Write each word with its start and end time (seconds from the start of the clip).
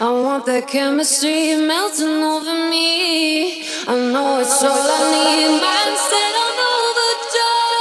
I 0.00 0.12
want 0.12 0.46
that 0.46 0.68
chemistry 0.68 1.56
melting 1.56 2.22
over 2.22 2.70
me. 2.70 3.66
I 3.88 3.98
know 3.98 4.38
it's 4.38 4.62
all 4.62 4.70
I 4.70 5.10
need. 5.10 5.58
Mindset 5.58 6.38
on 6.38 6.54
overdrive. 6.78 7.74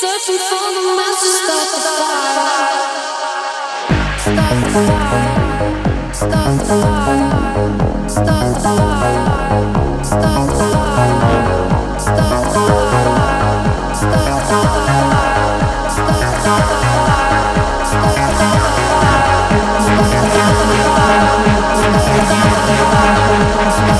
Searching 0.00 0.40
for 0.48 0.72
the 0.72 0.88
master, 0.96 1.36
start 1.36 1.68
the 1.74 1.80
fire. 2.00 2.72
Start 4.24 4.56
the 4.64 4.80
fire. 4.88 6.14
Start 6.14 6.56
the 6.56 6.80
fire. 6.80 7.28
Start 8.08 8.48
the 8.54 8.72
fire. 8.72 10.02
Start 10.02 10.48
the 10.48 10.64
fire. 10.64 11.77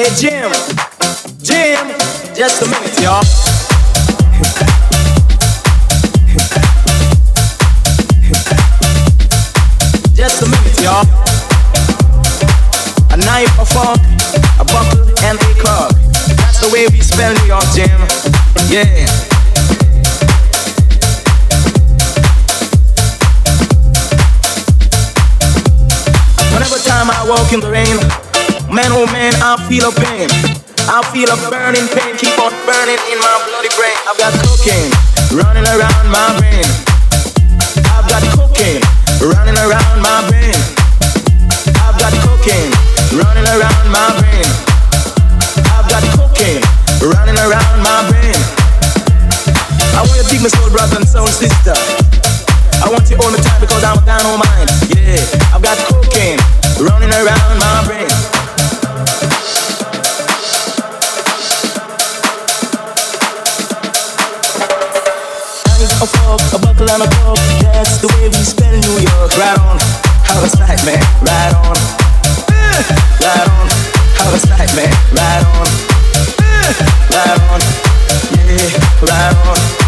Hey 0.00 0.08
Jim, 0.16 0.50
Jim, 1.42 1.88
just 2.34 2.62
a 2.62 2.64
minute, 2.64 2.98
y'all. 3.02 3.20
Just 10.14 10.40
a 10.40 10.46
minute, 10.48 10.80
y'all. 10.80 11.04
A 13.10 13.16
knife, 13.18 13.58
a 13.58 13.66
fork, 13.66 14.00
a 14.58 14.64
buckle, 14.64 15.04
and 15.22 15.36
a 15.38 15.60
clog. 15.60 15.92
That's 15.92 16.60
the 16.60 16.70
way 16.72 16.86
we 16.86 17.02
spell 17.02 17.34
New 17.34 17.44
York, 17.44 17.64
Jim. 17.74 18.00
Yeah. 18.70 19.04
Whenever 26.54 26.78
time 26.88 27.10
I 27.10 27.26
walk 27.28 27.52
in 27.52 27.60
the 27.60 27.70
rain, 27.70 28.29
man 28.72 28.90
oh 28.94 29.06
man, 29.10 29.34
I 29.42 29.58
feel 29.66 29.88
a 29.88 29.92
pain. 29.92 30.30
I 30.86 31.02
feel 31.10 31.30
a 31.30 31.36
burning 31.50 31.86
pain, 31.90 32.14
keep 32.18 32.34
on 32.38 32.50
burning 32.66 32.98
in 33.10 33.18
my 33.18 33.34
bloody 33.46 33.70
brain. 33.74 33.94
I've 34.06 34.18
got 34.18 34.30
cocaine 34.42 34.90
running 35.34 35.66
around 35.66 36.06
my 36.10 36.34
brain. 36.38 36.66
I've 37.90 38.06
got 38.06 38.22
cocaine 38.34 38.82
running 39.22 39.58
around 39.58 39.98
my 40.02 40.22
brain. 40.30 40.54
I've 41.82 41.98
got 41.98 42.14
cocaine 42.22 42.70
running 43.14 43.46
around 43.50 43.86
my 43.90 44.06
brain. 44.22 44.46
I've 45.74 45.86
got 45.90 46.02
cocaine 46.14 46.62
running 47.02 47.38
around 47.38 47.78
my 47.82 48.06
brain. 48.10 48.38
I 49.94 50.06
want 50.06 50.14
you 50.14 50.26
to 50.26 50.30
dig 50.30 50.42
my 50.42 50.50
soul 50.50 50.70
brother 50.70 51.02
and 51.02 51.06
soul 51.06 51.28
sister. 51.28 51.74
I 52.82 52.86
want 52.90 53.06
you 53.10 53.18
all 53.18 53.30
the 53.30 53.42
time 53.42 53.60
because 53.60 53.82
I'm 53.82 53.98
down 54.06 54.22
on 54.26 54.38
mine. 54.38 54.68
Yeah, 54.94 55.18
I've 55.54 55.62
got 55.62 55.78
cocaine 55.90 56.38
running 56.78 57.10
around 57.10 57.58
my 57.58 57.84
brain. 57.86 58.39
A 66.02 66.06
fork, 66.06 66.40
a 66.54 66.58
buckle 66.58 66.88
and 66.90 67.02
a 67.02 67.08
cork. 67.16 67.38
That's 67.60 67.98
the 68.00 68.08
way 68.08 68.28
we 68.28 68.40
spell 68.40 68.72
New 68.72 69.00
York. 69.04 69.36
Right 69.36 69.58
on, 69.58 69.78
how 70.24 70.42
it's 70.44 70.58
like, 70.58 70.80
man. 70.84 71.00
Right 71.20 71.52
on, 71.52 71.76
eh. 72.48 72.80
right 73.20 73.48
on, 73.48 73.68
how 74.16 74.34
it's 74.34 74.48
like, 74.48 74.72
man. 74.74 74.92
Right 75.12 75.44
on, 75.44 75.68
eh. 76.40 76.72
right 77.12 77.40
on, 77.52 77.60
yeah, 78.32 79.02
right 79.02 79.36
on. 79.46 79.79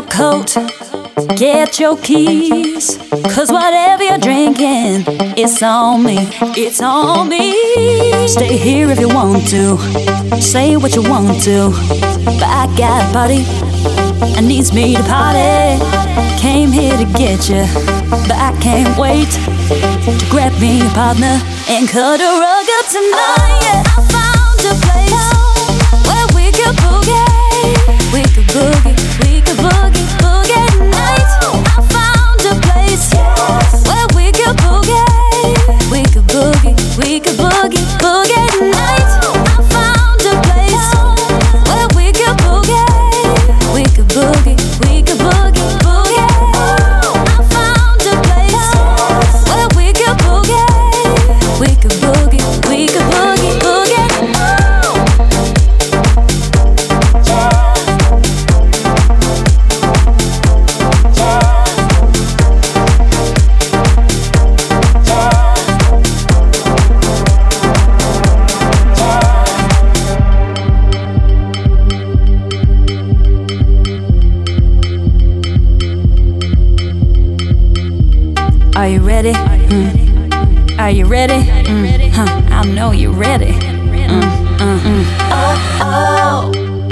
Coat, 0.00 0.56
get 1.36 1.78
your 1.78 1.98
keys. 1.98 2.96
Cause 3.34 3.52
whatever 3.52 4.04
you're 4.04 4.16
drinking, 4.16 5.04
it's 5.36 5.62
on 5.62 6.02
me, 6.02 6.16
it's 6.56 6.80
on 6.80 7.28
me. 7.28 8.26
Stay 8.26 8.56
here 8.56 8.88
if 8.88 8.98
you 8.98 9.08
want 9.08 9.46
to, 9.48 9.76
say 10.40 10.78
what 10.78 10.94
you 10.94 11.02
want 11.02 11.42
to. 11.42 11.68
But 12.24 12.44
I 12.44 12.74
got 12.74 13.10
a 13.10 13.12
party 13.12 13.67
and 14.36 14.46
needs 14.46 14.72
me 14.72 14.94
to 14.96 15.02
party. 15.04 15.78
Came 16.40 16.70
here 16.70 16.96
to 16.96 17.04
get 17.18 17.48
you, 17.48 17.66
but 18.28 18.38
I 18.38 18.56
can't 18.60 18.96
wait 18.98 19.30
to 19.30 20.26
grab 20.30 20.52
me 20.60 20.80
a 20.80 20.88
partner 20.90 21.40
and 21.68 21.88
cut 21.88 22.20
a 22.20 22.30
rug 22.38 22.66
up 22.78 22.86
tonight. 22.86 23.60
Yeah, 23.62 23.82
I 23.84 24.00
found 24.14 24.60
a 24.64 24.74
place 24.86 25.28
where 26.06 26.26
we 26.34 26.52
could 26.52 26.76
boogie, 26.82 27.26
we 28.14 28.22
could 28.34 28.46
boogie, 28.54 28.94
we 29.22 29.40
could 29.42 29.58
boogie, 29.58 30.06
boogie 30.22 30.66
tonight. 30.78 31.28
Oh, 31.42 31.62
I 31.76 31.82
found 31.90 32.40
a 32.46 32.54
place 32.70 33.10
where 33.88 34.06
we 34.14 34.30
could 34.32 34.56
boogie, 34.62 35.90
we 35.90 36.02
could 36.04 36.26
boogie, 36.30 36.74
we 36.98 37.20
could 37.20 37.36
boogie, 37.36 37.84
boogie 37.98 38.48
tonight. 38.58 39.27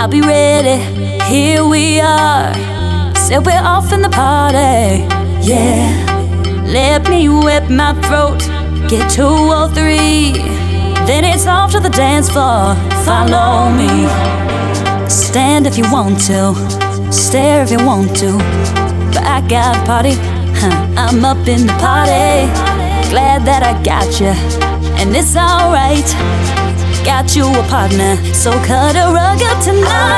I'll 0.06 0.12
be 0.12 0.20
ready. 0.20 0.78
Here 1.24 1.64
we 1.64 1.98
are. 2.00 2.54
Said 3.16 3.44
we're 3.44 3.60
off 3.60 3.92
in 3.92 4.02
the 4.02 4.08
party. 4.08 5.02
Yeah. 5.44 6.62
Let 6.64 7.10
me 7.10 7.28
whip 7.28 7.68
my 7.68 7.92
throat. 8.02 8.38
Get 8.88 9.10
two 9.10 9.24
or 9.26 9.66
three. 9.70 10.30
Then 11.08 11.24
it's 11.24 11.48
off 11.48 11.72
to 11.72 11.80
the 11.80 11.88
dance 11.88 12.30
floor. 12.30 12.76
Follow 13.04 13.68
me. 13.72 14.06
Stand 15.08 15.66
if 15.66 15.76
you 15.76 15.90
want 15.90 16.20
to. 16.26 16.54
Stare 17.12 17.64
if 17.64 17.72
you 17.72 17.84
want 17.84 18.16
to. 18.18 18.38
But 19.12 19.24
I 19.24 19.44
got 19.48 19.76
a 19.76 19.84
party. 19.86 20.12
Huh, 20.60 20.86
I'm 20.96 21.24
up 21.24 21.48
in 21.48 21.66
the 21.66 21.76
party. 21.80 22.46
Glad 23.10 23.44
that 23.44 23.64
I 23.64 23.74
got 23.82 24.20
you. 24.20 24.34
And 25.00 25.16
it's 25.16 25.34
alright. 25.34 26.65
Got 27.06 27.36
you 27.36 27.46
a 27.46 27.62
partner. 27.68 28.16
So 28.34 28.50
cut 28.64 28.96
a 28.96 29.12
rug 29.14 29.40
up 29.40 29.62
tonight. 29.62 30.15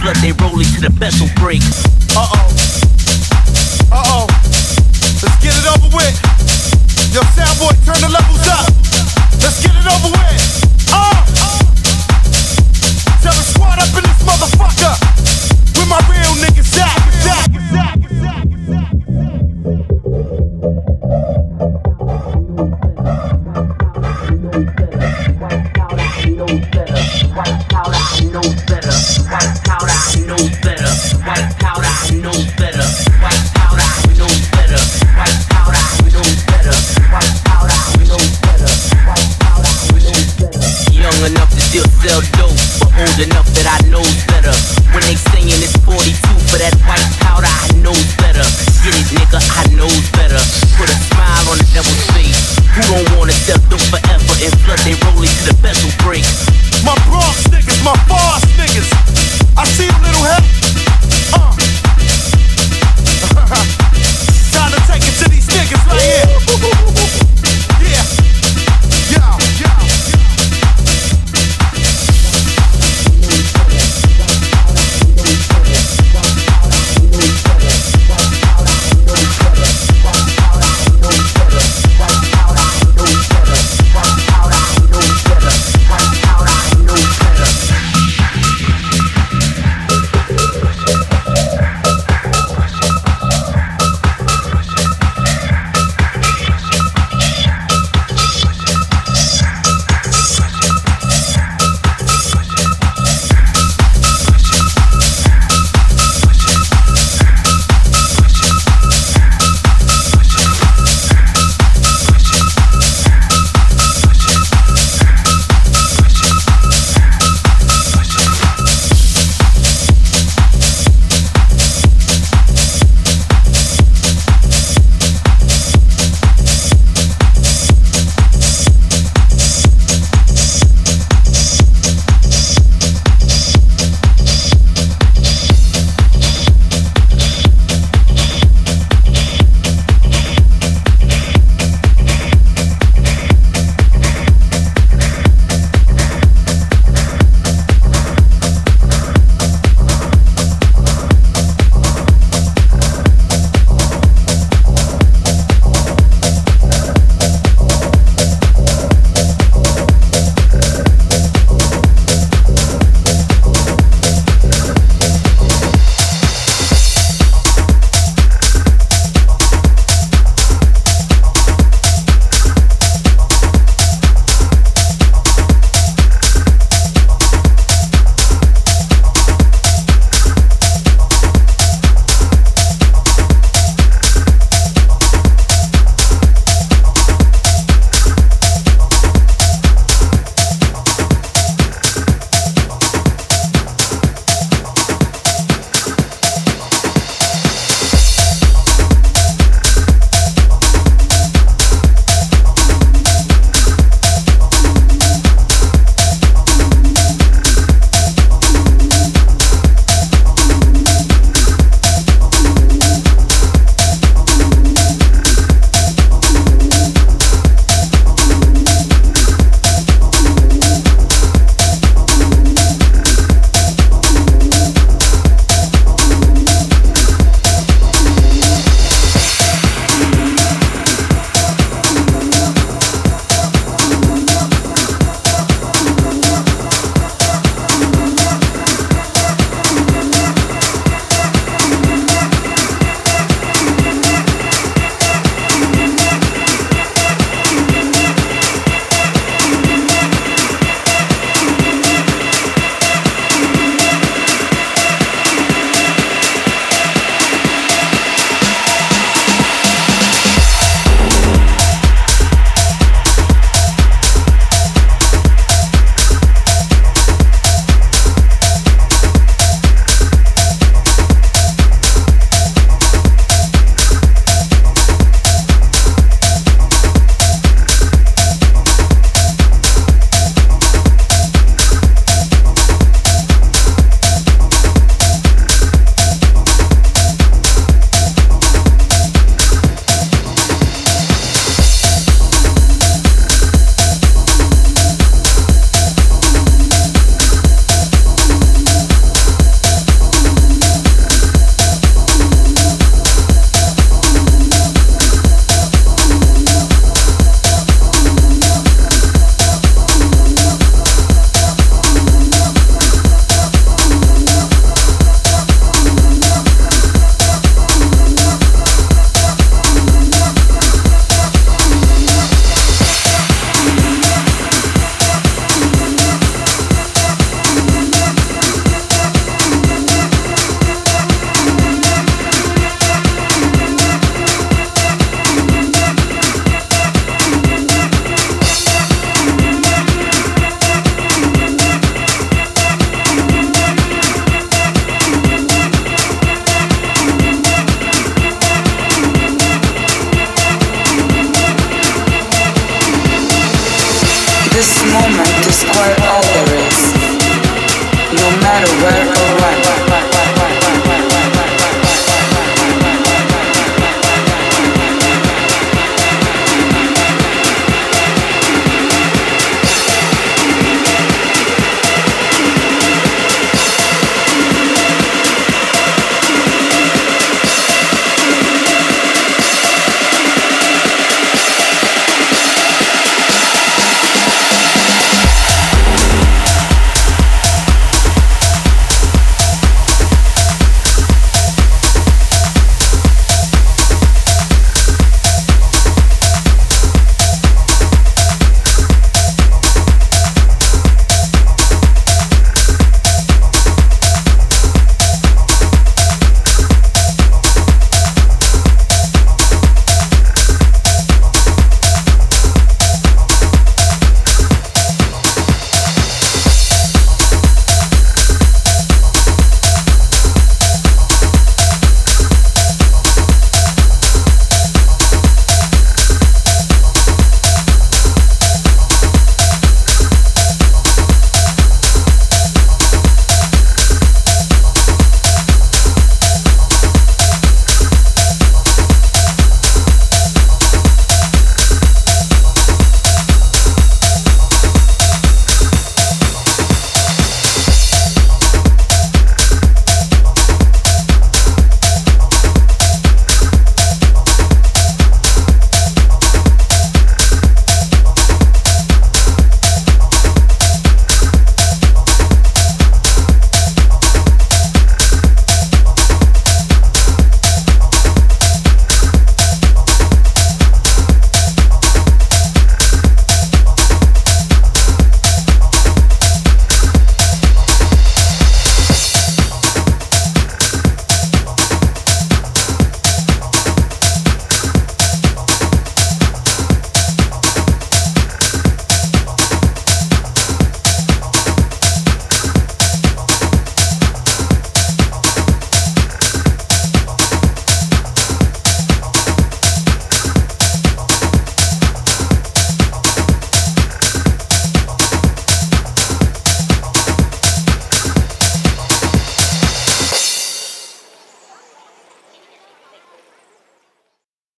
Flood 0.00 0.16
they 0.16 0.32
rollie 0.32 0.64
to 0.74 0.80
the 0.80 0.90
bezel 0.98 1.28
break? 1.36 1.62
Uh 2.16 2.28
oh. 2.34 2.39